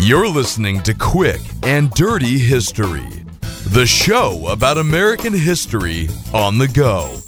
[0.00, 3.08] You're listening to Quick and Dirty History,
[3.70, 7.18] the show about American history on the go.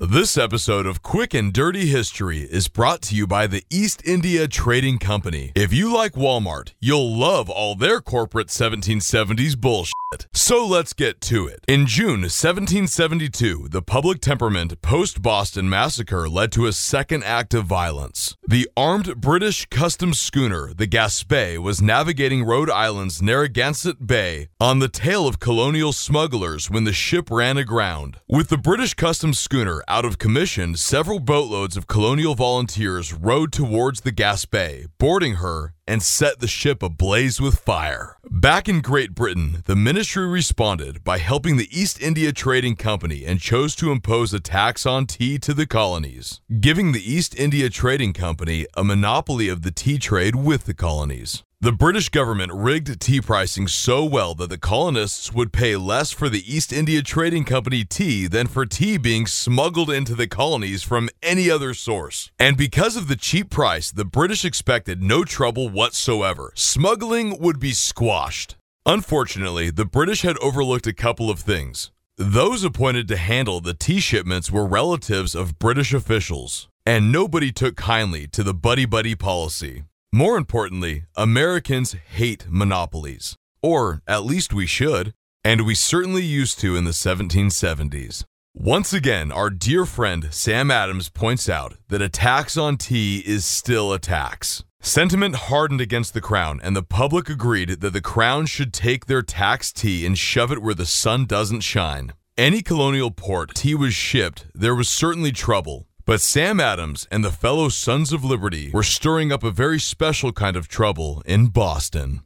[0.00, 4.48] This episode of Quick and Dirty History is brought to you by the East India
[4.48, 5.52] Trading Company.
[5.54, 9.92] If you like Walmart, you'll love all their corporate 1770s bullshit.
[10.32, 11.64] So let's get to it.
[11.66, 17.64] In June 1772, the public temperament post Boston massacre led to a second act of
[17.64, 18.36] violence.
[18.46, 24.88] The armed British customs schooner, the Gaspé, was navigating Rhode Island's Narragansett Bay on the
[24.88, 28.18] tail of colonial smugglers when the ship ran aground.
[28.28, 34.02] With the British customs schooner out of commission, several boatloads of colonial volunteers rowed towards
[34.02, 38.16] the Gaspé, boarding her and set the ship ablaze with fire.
[38.28, 43.40] Back in Great Britain, the ministry responded by helping the East India Trading Company and
[43.40, 48.12] chose to impose a tax on tea to the colonies, giving the East India Trading
[48.12, 51.42] Company a monopoly of the tea trade with the colonies.
[51.66, 56.28] The British government rigged tea pricing so well that the colonists would pay less for
[56.28, 61.08] the East India Trading Company tea than for tea being smuggled into the colonies from
[61.24, 62.30] any other source.
[62.38, 66.52] And because of the cheap price, the British expected no trouble whatsoever.
[66.54, 68.54] Smuggling would be squashed.
[68.86, 71.90] Unfortunately, the British had overlooked a couple of things.
[72.16, 77.74] Those appointed to handle the tea shipments were relatives of British officials, and nobody took
[77.74, 79.82] kindly to the buddy buddy policy.
[80.16, 83.36] More importantly, Americans hate monopolies.
[83.60, 85.12] Or at least we should.
[85.44, 88.24] And we certainly used to in the 1770s.
[88.54, 93.44] Once again, our dear friend Sam Adams points out that a tax on tea is
[93.44, 94.64] still a tax.
[94.80, 99.20] Sentiment hardened against the crown, and the public agreed that the crown should take their
[99.20, 102.14] tax tea and shove it where the sun doesn't shine.
[102.38, 107.32] Any colonial port tea was shipped, there was certainly trouble, but Sam Adams and the
[107.32, 112.22] fellow Sons of Liberty were stirring up a very special kind of trouble in Boston.